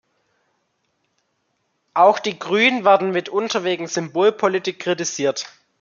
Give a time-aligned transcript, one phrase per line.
[1.93, 5.45] Auch die Grünen werden mitunter wegen Symbolpolitik kritisiert.